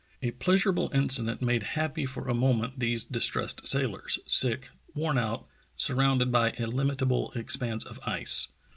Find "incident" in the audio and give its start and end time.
0.95-1.43